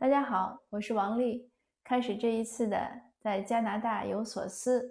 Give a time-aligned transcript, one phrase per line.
[0.00, 1.50] 大家好，我是王丽。
[1.82, 4.88] 开始这一次的在加拿大有所思。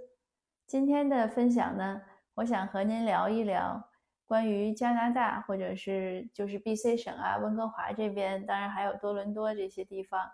[0.66, 2.02] 今天的分享呢，
[2.34, 3.82] 我想和您聊一聊
[4.26, 10.30] 关于加拿大，或者是就是 B.C 省啊、温哥华这边，当然还有多伦多这些地方，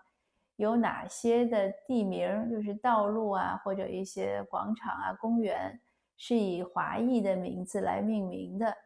[0.56, 5.80] 有哪些的地名，就是道路啊，或者一些广场啊、公园，
[6.16, 8.76] 是以华裔的名字来命名的。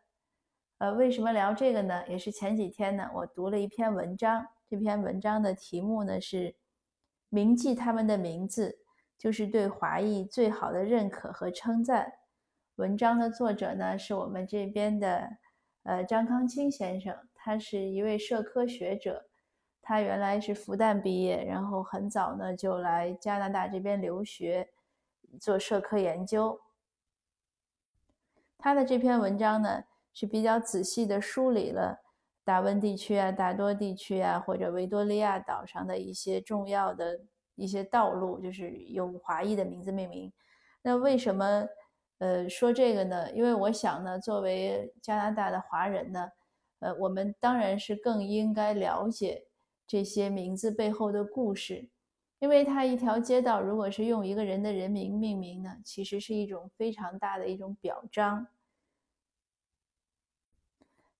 [0.76, 2.06] 呃，为什么聊这个呢？
[2.08, 4.46] 也是前几天呢，我读了一篇文章。
[4.70, 6.54] 这篇文章的题目呢是
[7.30, 8.80] “铭记他们的名字，
[9.16, 12.12] 就是对华裔最好的认可和称赞”。
[12.76, 15.38] 文章的作者呢是我们这边的
[15.84, 19.26] 呃张康清先生，他是一位社科学者，
[19.80, 24.68] 他原来是复旦毕业，然后很早呢就来加拿大这边留学
[25.40, 26.60] 做社科研究。
[28.58, 32.02] 他的这篇文章呢是比较仔细的梳理了。
[32.48, 37.20] 达温地区啊，大多地区啊，或者维多利亚岛上的一些重要的
[37.56, 40.32] 一些道路，就是用华裔的名字命名。
[40.80, 41.68] 那为什么
[42.20, 43.30] 呃说这个呢？
[43.32, 46.26] 因为我想呢，作为加拿大的华人呢，
[46.78, 49.44] 呃，我们当然是更应该了解
[49.86, 51.90] 这些名字背后的故事，
[52.38, 58.46] 因为它一条街道如果是用一个人的人名命名呢，其实是一种非常大的一种表彰。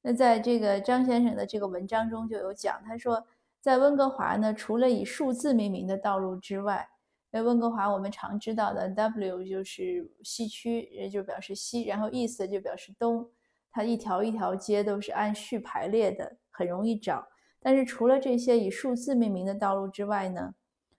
[0.08, 3.22] 那在这个张先生的这个文章中就有讲，他说，
[3.60, 6.88] 在温哥华呢，除了以数字命名的道路之外，
[7.30, 13.28] 在温哥华我们常知道的 W 就是西区，也就表示西，然后 East 就表示东，
[13.70, 17.28] 它一条一条街都是按序排列的，很容易找。
[17.60, 20.54] 但是除了这些以数字命名的道路之外呢，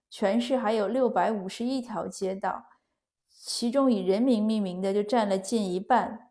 [0.07, 2.63] 全市还有六百五十一条街道，
[3.27, 6.28] 其中以人名命名的就占了近一半。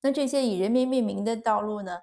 [0.00, 1.98] 那这些以人民命名的道路呢，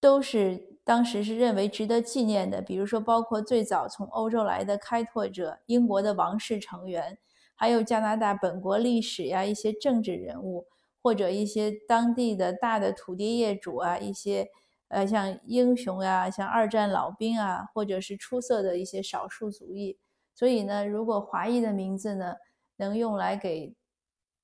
[0.00, 2.62] 都是当时是认为值得纪念的。
[2.62, 7.18] 比如说，包括最早从欧洲来的开拓者、英国的王室成员，
[7.56, 10.66] 还有加拿大本国历史呀一些政治人物，
[11.02, 14.48] 或者一些当地的大的土地业主啊，一些
[14.86, 19.98] 呃像英雄呀、像二战老兵啊，或者是出色的一些少数族裔。
[20.36, 22.36] 所以呢，如果华裔的名字呢
[22.76, 23.74] 能用来给。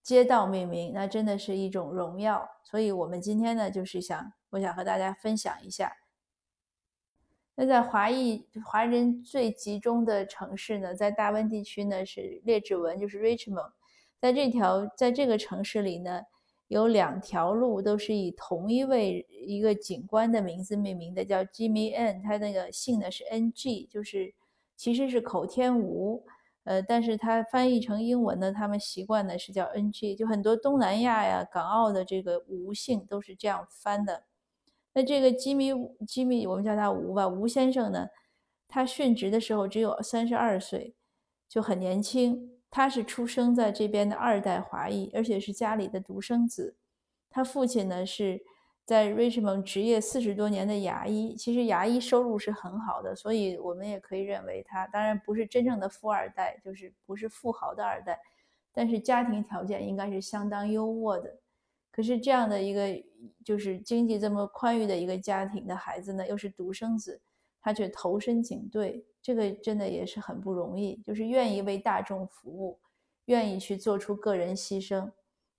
[0.06, 2.48] 街道命名，那真的是一种荣耀。
[2.62, 5.92] 所以，我们今天呢，就是想，我想和大家分享一下。
[7.56, 13.72] 那在华裔华人最集中的城市呢，在大温地区呢，是列治文，就是 Richmond。
[14.20, 16.22] 在这条，在这个城市里呢，
[16.68, 24.32] 有两条路都是以同一位一个警官的名字命名的，叫 Jimmy N，他那个姓呢是 N G，就是
[24.76, 26.24] 其实是口天吴。
[26.66, 34.24] 呃，但是它翻译成英文呢，他们习惯的是叫 NG，就很多东南亚呀、港澳的这个吴姓都是这样翻的。
[34.92, 35.72] 那这个吉米
[36.06, 38.08] 吉米，我们叫他吴吧，吴先生呢，
[38.66, 40.94] 他殉职的时候只有三十二岁，
[41.48, 42.60] 就很年轻。
[42.68, 46.76] 他是出生在这边的二代华裔，而且是家里的独生子。
[47.30, 48.42] 他父亲呢是。
[48.86, 58.16] 在 Richmond 职业四十多年的牙医，其实牙医收入是很好的，所以我们也可以认为他当然不是真正的富二代，就是不是富豪的二代，
[58.72, 61.36] 但是家庭条件应该是相当优渥的。
[61.90, 63.02] 可是这样的一个
[63.44, 67.20] 就是经济这么宽裕的一个家庭的孩子呢，又是独生子，
[67.60, 72.78] 他却投身警队，这个真的也是很不容易，就是愿意为大众服务，
[73.24, 75.10] 愿意去做出个人牺牲。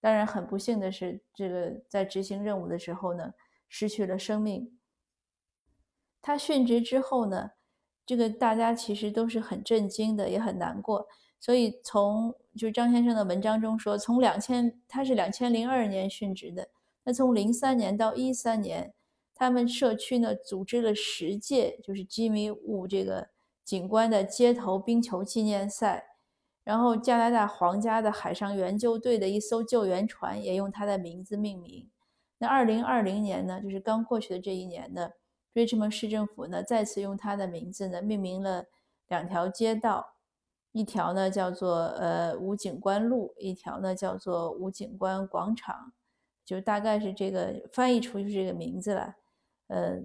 [0.07, 3.33] 当然，很不幸的是，这个在执行任务的时候呢，
[3.67, 4.79] 失去了生命。
[6.21, 7.51] 他殉职之后呢，
[8.05, 11.09] 这个大家其实都是很震惊的，也很难过。
[11.41, 16.69] 所以从就是张先生的文章中说，从两千他是两千零二年殉职的，
[17.03, 18.93] 那从零三年到一三年，
[19.35, 23.27] 他们社区呢组织了十届就是吉米五这个
[23.65, 26.05] 警官的街头冰球纪念赛。
[26.67, 31.89] 然后，加拿大皇家的海上援救队的一艘救援船也用他的名字命名。
[32.39, 35.11] 那二零二零年呢，就是刚过去的这一年呢
[35.53, 38.65] ，Richmond 市政府呢再次用他的名字呢命名了
[39.07, 40.15] 两条街道，
[40.73, 45.93] 一条呢叫做呃吴警官路，一条呢叫做吴警官广场，
[46.43, 49.15] 就大概是这个翻译出就是这个名字了。
[49.67, 50.01] 呃，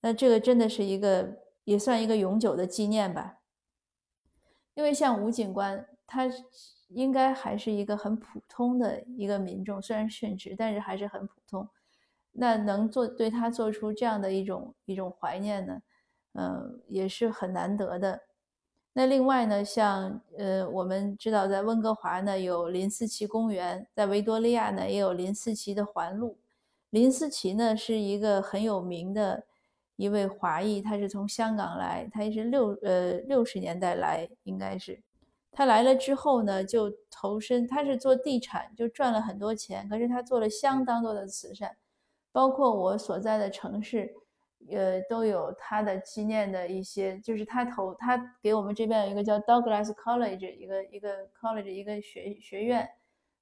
[0.00, 3.40] 那这个真的是一个也算一个永久的纪念吧，
[4.72, 5.86] 因为像吴警官。
[6.08, 6.24] 他
[6.88, 11.68] 应该还是一个很普通的一个民众，虽然殉职，但是还是很普通。
[12.32, 15.82] 那能做对他做出这样的一种一种怀念呢？
[16.32, 18.20] 嗯，也是很难得的。
[18.92, 26.38] 那另外呢，像呃，我们知道在温哥华呢有林思齐公园，在维多利亚呢也有林思齐的环路。
[26.90, 29.44] 林思齐呢是一个很有名的
[29.96, 35.00] 一位华裔，他是从香港来，他也是六呃六十年代来，应该是
[35.50, 39.88] 他来了之后呢，就投身，他是做地产，就赚了很多钱。
[39.88, 41.76] 可是他做了相当多的慈善，
[42.30, 44.14] 包括我所在的城市，
[44.70, 52.88] 呃，都有他的纪念的一些，就是他投他给我们这边有一个叫 Douglas College 一个一个 college 一个学学院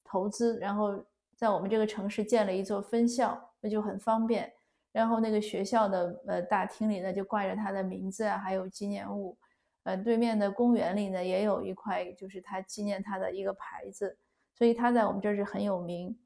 [0.05, 1.05] 投资，然后
[1.35, 4.51] 在我们这个城市建了一座分校，那就很方便。
[4.93, 9.37] 然后那个学校的呃大厅里呢，就挂着他的名字啊，还有纪念物。
[9.87, 14.19] 呃，对面的公园里呢，也有一块就是他纪念他的一个牌子，
[14.53, 16.19] 所以他在我们这儿是很有名。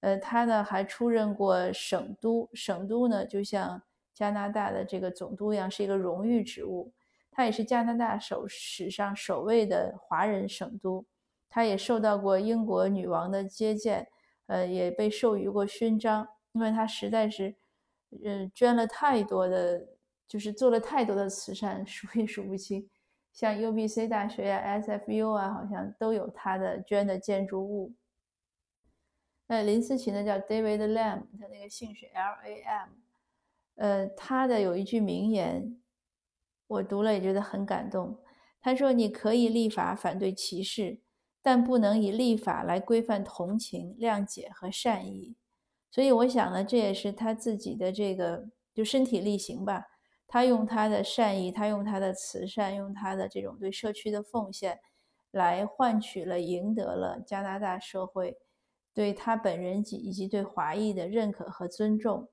[0.00, 3.82] 呃，他呢还出任过省督，省督呢就像
[4.14, 6.90] 加拿大的这个总督一样，是一个荣誉职务。
[7.30, 11.04] 他也是加拿大首史上首位的华人省督，
[11.50, 14.08] 他也受到过英国女王的接见，
[14.46, 17.54] 呃，也被授予过勋章，因为他实在是。
[18.24, 19.88] 嗯，捐了太多的，
[20.26, 22.88] 就是做了太多的慈善， 数也数不清。
[23.32, 27.92] 像 U B C 大学呀、S F U 啊，好像都有他的捐的建筑物。
[29.46, 32.88] 那林思琪呢，叫 David Lam，他那个姓是 L A M。
[33.74, 35.82] 呃，他的有一句名言，
[36.68, 38.16] 我读了也觉得很感动。
[38.60, 41.00] 他说：“你可以立法反对歧视，
[41.42, 45.36] 但不能以立法来规范同情、谅解和善意。”
[45.90, 49.84] 所以我想呢，这也是他自己的这个就身体力行吧。
[50.34, 54.80] 他用他的善意，他用他的慈善，用他的这种对社区的奉献，
[55.30, 58.36] 来换取了、赢得了加拿大社会
[58.92, 62.28] 对他本人及以及对华裔的认可和尊重。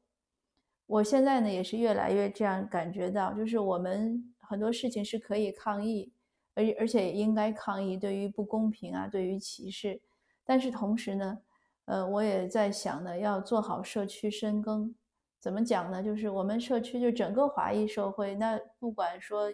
[0.87, 6.11] 我现在呢，也是越来越这样感觉到，就是我们很多事情是可以抗议，
[6.55, 10.01] 而而且也应该抗议对于不公平啊，对于歧视。
[10.43, 11.37] 但是同时呢，
[11.85, 14.95] 呃，我也在想呢，要做好社区深耕。
[15.41, 16.03] 怎么讲呢？
[16.03, 19.51] 就是我们社区就整个华裔社会，那不管说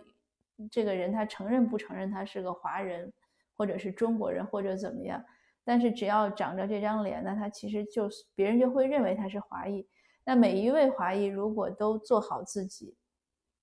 [0.70, 3.12] 这个人他承认不承认他是个华人，
[3.56, 5.24] 或者是中国人，或者怎么样，
[5.64, 9.88] 但是只要长着这张脸，那他其实就别人就会认为他是华裔。
[10.26, 12.94] 那每一位华裔如果都做好自己，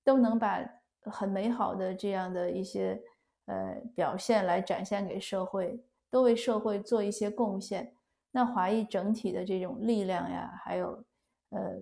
[0.03, 0.65] 都能把
[1.03, 2.99] 很美好的这样的一些
[3.45, 5.79] 呃表现来展现给社会，
[6.11, 7.95] 都为社会做一些贡献。
[8.31, 11.05] 那华裔整体的这种力量呀，还有，
[11.51, 11.81] 呃，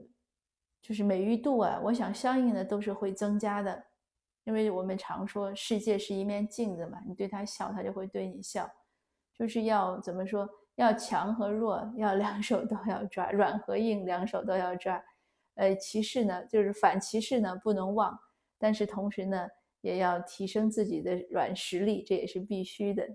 [0.83, 3.85] 就是美誉度啊，我想相应的都是会增加的，
[4.43, 8.69] 因为我们常说世界是一面镜子嘛，你对他笑，他就会对你笑，
[9.33, 15.01] 就是要怎么说，要强和弱，要两手都要抓，软和硬两手都要抓，
[15.55, 18.19] 呃，歧视呢，就是反歧视呢不能忘，
[18.59, 19.47] 但是同时呢，
[19.83, 23.09] 也要提升自己的软实力，这也是必须的。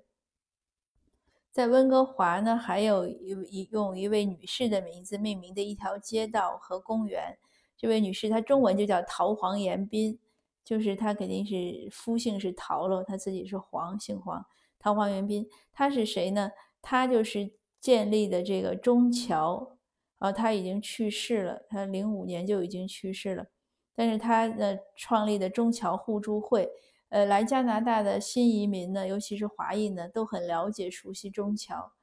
[1.51, 7.37] 在温哥华呢，还有一用一位女士的名字命名的一条街道和公园。
[7.77, 10.19] 这位女士她中文就叫陶黄延斌，
[10.63, 14.45] 就是她肯定是夫姓是陶喽，她自己是黄，姓黄。
[14.79, 16.51] 陶黄延斌，她是谁呢？
[16.81, 19.77] 她就是建立的这个中侨，
[20.17, 23.45] 啊，她已经去世了，她零五年就已经去世了。
[23.95, 26.69] 但是她的创立的中侨互助会。
[27.09, 31.93] 呃，来加拿大的新移民呢，尤其是华裔呢，都很了解、熟悉中侨。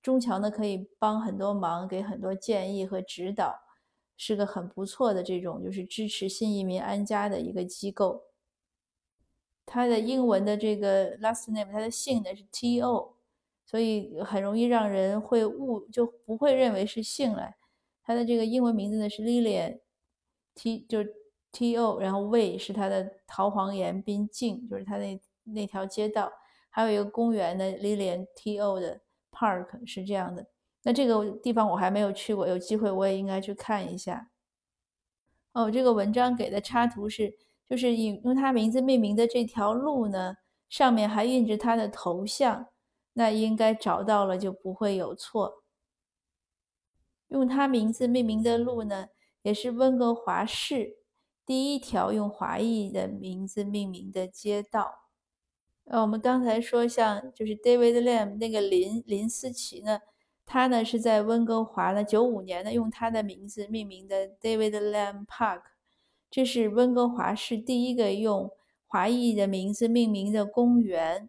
[0.00, 3.58] 中侨呢，可以帮很多忙，给很多建议和指导，
[4.24, 8.22] 是个很不错的这种，就是支持新移民安家的一个机构。
[9.66, 13.16] 他的英文的这个 last name，他的姓呢是 T.O，
[13.64, 17.56] 所以很容易让人会误，就不会认为是姓来。
[18.04, 19.80] 他的这个英文名字呢是 Lillian
[20.54, 20.98] T，就。
[21.54, 22.00] T.O.
[22.00, 26.32] 然后 Way 是它的陶黄岩滨径，就是它那那条街道，
[26.70, 28.80] 还有一个公园的 Lilian T.O.
[28.80, 28.98] 的
[29.30, 30.46] Park 是这样的。
[30.82, 34.30] 那这个地方我还没有去过，有机会我也应该去看一下。
[35.52, 37.34] 哦，这个文章给的插图是，
[37.68, 40.36] 就是以用他名字命名的这条路呢，
[40.68, 42.68] 上面还印着他的头像，
[43.12, 45.62] 那应该找到了就不会有错。
[47.28, 49.08] 用他名字命名的路呢，
[49.42, 50.98] 也是温哥华市。
[51.44, 55.08] 第一条用华裔的名字命名的街道，
[55.84, 59.98] 呃，我们刚才说像就是 David Lam 那个林林思琪呢，
[60.44, 65.62] 他呢是在温哥华呢九五年呢用他的名字命名的 David Lam Park，
[66.30, 68.50] 这是温哥华市第一个用
[68.86, 71.28] 华裔的名字命名的公园。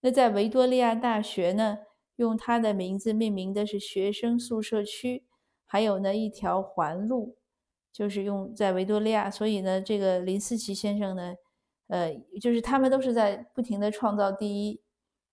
[0.00, 1.78] 那在维多利亚大学呢，
[2.16, 5.24] 用他的名字命名的是学生宿舍区，
[5.66, 7.36] 还有呢一条环路。
[7.92, 11.34] 就是用在维多利亚，所以呢，这个林思琪先生呢，
[11.88, 14.80] 呃，就是他们都是在不停的创造第一。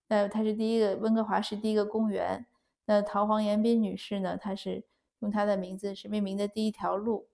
[0.08, 2.44] 呃他是第一个温哥华市第一个公园。
[2.88, 4.82] 那陶黄延斌女士呢，她是
[5.18, 7.28] 用她的名字是命名的第一条路。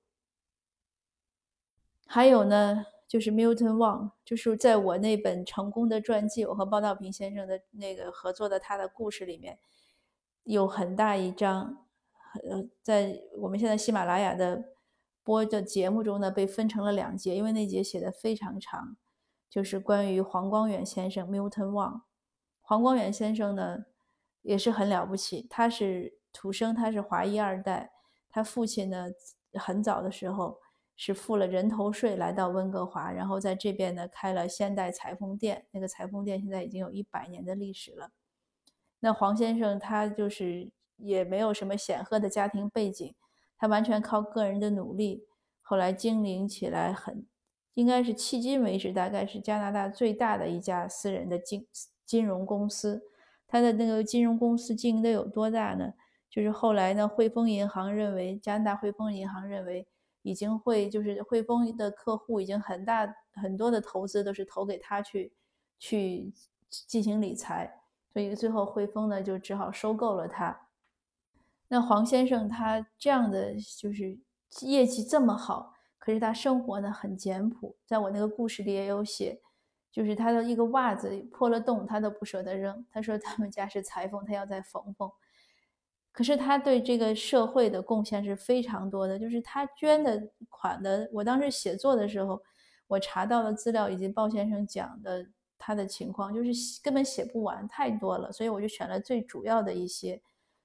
[2.06, 9.60] 还有呢，就是 Milton Wang，就是在我那本成功的传记，我和包道平先生的那个合作的他的故事里面，
[10.42, 11.86] 有很大一章，
[12.50, 14.64] 呃，在我们现在喜马拉雅的
[15.22, 18.96] 播的节目中呢，被分成了两节，因为那节写的非常长，
[19.48, 22.00] 就是关于黄光远先生 Milton Wang。
[22.60, 23.84] 黄光远先生呢，
[24.44, 27.90] 也是很了不起，他是土生，他是华裔二代，
[28.30, 29.08] 他父亲呢，
[29.54, 30.60] 很早的时候。
[30.96, 35.66] 是付了人头税来到温哥华，然后在这边呢开了现代裁缝店。
[35.72, 38.12] 那个裁缝店现在已经有一百年的历史了。
[39.00, 43.12] 那黄先生他就是也没有什么显赫的家庭背景，
[43.58, 45.26] 他完全靠个人的努力，
[45.62, 47.26] 后来经营起来很，
[47.74, 51.66] 应该是迄今为止大概是加拿大最大的一家私人的金
[52.06, 53.02] 金融公司。
[53.54, 55.94] 他的那个金融公司经营的有多大呢？
[56.28, 59.86] 就是后来呢，汇丰银行认为加拿大汇丰银行认为。
[60.26, 65.34] 已经会就是汇丰的客户已经很大很多的投资都是投给他去
[65.78, 66.32] 去
[66.70, 67.70] 进行理财，
[68.10, 70.68] 所以最后汇丰呢就只好收购了他。
[71.68, 74.18] 那黄先生他这样的就是
[74.62, 79.42] 业绩这么好，可是他生活呢很简朴，在我那个故事里也有写，
[79.94, 85.08] 就是他的一个袜子破了洞他都不舍得扔，他说他们家是裁缝，他要再缝缝。
[86.10, 91.08] 可是他对这个社会的贡献是非常多的，就是他捐的款的。
[91.12, 92.42] 我当时写作的时候，
[92.88, 95.24] 我查到的资料以及鲍先生讲的
[95.56, 96.50] 他的情况，就是
[96.82, 98.32] 根本写不完，太多了。
[98.32, 100.20] 所以我就选了最主要的一些，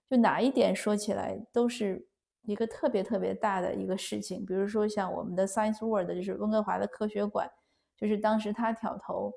[0.10, 2.04] 就哪一点说起来都是
[2.42, 4.44] 一个特别特别大的一个事情。
[4.44, 7.48] 比如说像我们的 Science World，就是温哥华的科学馆，
[8.00, 9.34] 就是当时他挑头。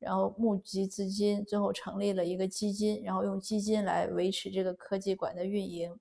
[0.00, 5.98] 然后募集资金，最后成立了一个基金，然后用基金来维持这个科技馆的运营。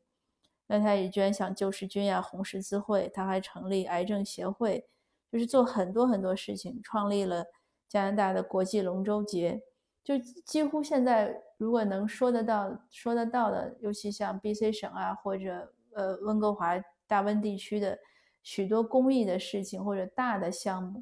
[0.68, 4.86] 那他也捐向救世军呀、红十字会，他还成立癌症协会，
[5.32, 7.46] 就是做很多很多事情，创立了
[7.88, 9.62] 加拿大的国际龙舟节。
[10.04, 16.74] 就几乎现在如果能说得到、说得到的，尤其像 B.C 省啊，或者呃温哥华
[17.08, 17.98] 大温地区的
[18.42, 21.02] 许多公益的事情或者大的项目。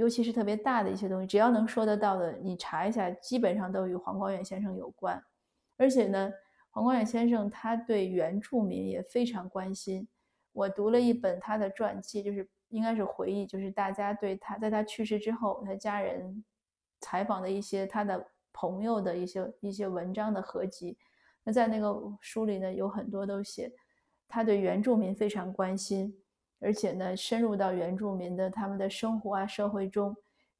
[0.00, 5.22] 尤其是特别大的一些东西，只要能说得到的，你查一下，基本上都与黄光远先生有关。
[5.76, 6.32] 而且呢，
[6.70, 10.08] 黄光远先生他对原住民也非常关心。
[10.52, 16.44] 我读了一本他的传记，就是应该是回忆，就是大家对他在他去世之后，他家人
[17.00, 20.96] 采访的一些他的朋友的一些一些文章的合集。
[21.42, 23.72] 那在那个书里呢，有很多都写
[24.28, 26.14] 他对原住民非常关心。
[26.62, 30.16] 而且呢，深入到原住民的他们的生活啊、社会中，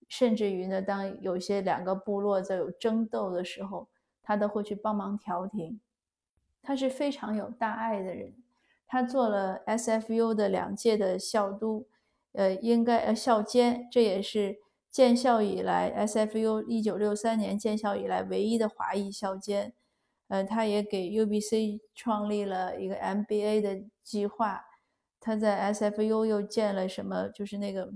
[0.09, 3.89] 甚至于呢，当有些两个部落在有争斗的时候，
[4.23, 5.81] 他都会去帮忙调停。
[6.61, 8.35] 他是非常有大爱的人。
[8.87, 11.87] 他做了 SFU 的两届的校督，
[12.33, 14.59] 呃，应该呃校监，这也是
[14.91, 19.73] 建校以来 SFU 一九六三年建校以来唯一的华裔校监。
[20.29, 24.65] 呃，他也给 UBC 创立了一个 MBA 的计划。
[25.25, 27.29] 他在 SFU 又建了什么？
[27.29, 27.93] 就是那个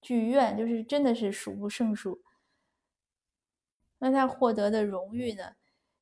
[0.00, 2.22] 剧院，就是真的是数不胜数。
[3.98, 5.54] 那他获得的荣誉呢，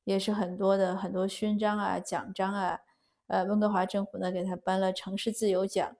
[0.03, 2.79] 也是很多的，很多勋章啊、奖章啊。
[3.25, 5.97] 呃，温哥华政府呢给他颁了城市自由奖。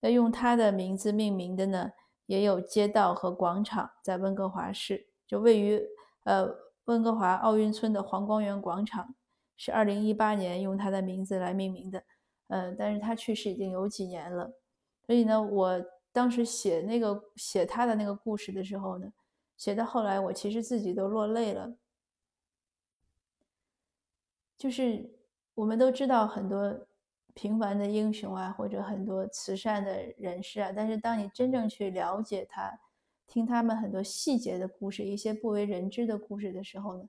[0.00, 1.92] 那用他的名字命名的呢，
[2.26, 5.82] 也有街道和广场在温哥华市，就位于
[6.24, 6.46] 呃
[6.84, 9.14] 温哥华奥运村的黄光园广场，
[9.56, 12.04] 是二零一八年用他的名字来命名的。
[12.52, 14.52] 嗯，但是他去世已经有几年了，
[15.06, 15.80] 所以呢，我
[16.10, 19.12] 当时写那个写他的那个故事的时候呢，
[19.56, 21.76] 写到后来，我其实自己都落泪了。
[24.58, 25.08] 就是
[25.54, 26.88] 我们都知道很多
[27.34, 32.80] 平凡的英雄啊，或者很多慈善的人士啊，但是当你真正去了解他，
[33.28, 37.08] 听他们很多细节的故事，一些不为人知的故事的时候呢，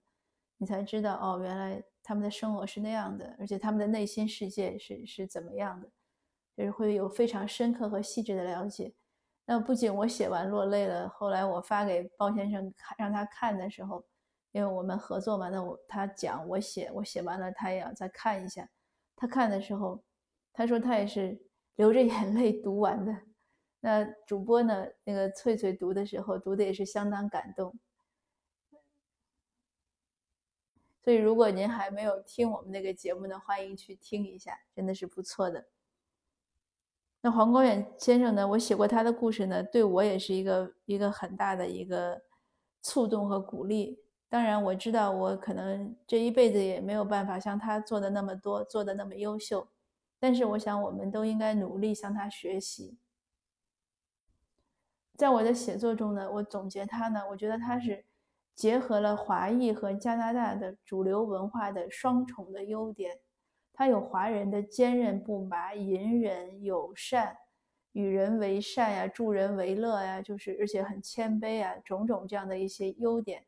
[0.57, 1.83] 你才知道哦，原来。
[2.03, 5.89] 他们的生活是那样的，而且他们的内心世界是是怎么样的，
[6.58, 8.93] 就是会有非常深刻和细致的了解。
[9.46, 14.05] 那不仅我写完落泪了，后来我发给包先生看，让他看的时候，
[14.51, 18.70] 因为我们合作嘛，那我他讲我写，我写完了他也要再看一下。
[19.15, 20.03] 他看的时候，
[20.53, 21.39] 他说他也是
[21.75, 23.15] 流着眼泪读完的。
[23.79, 27.77] 那主播呢，那个翠翠读的时候，读的也是相当感动。
[31.03, 35.65] 所以，如果您还没有听我们那个节目呢，欢迎去听一下，真的是不错的。
[37.22, 42.22] 那黄光远先生呢，我写过他的故事呢，对我也是一个一个很大的一个
[42.84, 44.00] 触动和鼓励。
[44.29, 49.67] 当然，我知道我可能这一辈子也没有办法像他做的那么多，做的那么优秀。
[50.20, 52.98] 但是，我想我们都应该努力向他学习。
[55.17, 58.05] 在我的写作中呢，我总结他呢，我觉得他是
[58.55, 63.20] 结合了华裔和加拿大的主流文化的双重的优点。
[63.74, 67.36] 他有华人的坚韧不拔、隐忍友善、
[67.93, 73.46] 与人为善呀、助人为乐呀，就是而且很谦卑啊，种种这样的一些优点。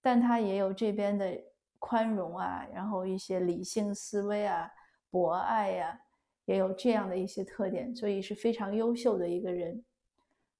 [0.00, 1.38] 但他也有这边的
[1.78, 4.70] 宽容啊，然后一些理性思维啊、
[5.10, 6.00] 博爱呀。
[6.46, 9.82] 也有这样的一些特点，所以是非常优秀的一个人。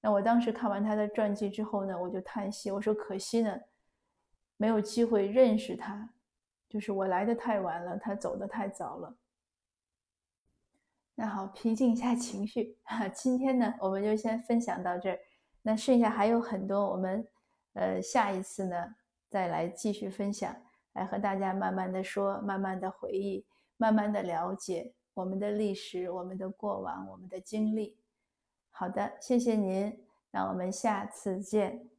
[0.00, 3.54] 那我当时看完他的传记之后呢，我就叹息，我说可惜呢，
[4.56, 6.10] 没有机会认识他，
[6.68, 9.16] 就是我来的太晚了，他走的太早了。
[11.16, 15.18] 那好，平静一下情绪哈，今天呢，我们就先分享到这儿。
[15.62, 17.26] 那剩下还有很多，我们
[17.74, 18.96] 呃下一次呢
[19.28, 20.54] 再来继续分享，
[20.94, 23.46] 来和大家慢慢的说，慢慢的回忆，
[23.76, 24.92] 慢慢的了解。
[25.14, 27.96] 我们的历史，我们的过往，我们的经历。
[28.70, 31.93] 好的，谢谢您，那我们下次见。